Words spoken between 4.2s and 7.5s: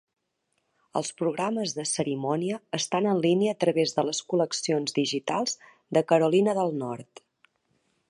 col·leccions digitals de Carolina del Nord.